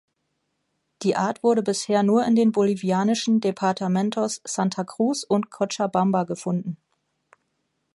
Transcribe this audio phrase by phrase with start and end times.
[1.03, 6.77] Die Art wurde bisher nur in den bolivianischen Departamentos Santa Cruz und Cochabamba gefunden.